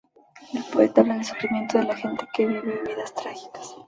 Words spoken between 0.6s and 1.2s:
poeta habla